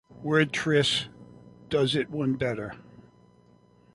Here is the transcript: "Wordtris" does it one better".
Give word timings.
"Wordtris" 0.25 1.09
does 1.69 1.93
it 1.93 2.09
one 2.09 2.33
better". 2.33 2.73